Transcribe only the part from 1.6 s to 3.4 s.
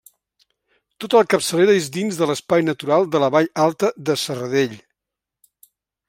és dins de l'espai natural de la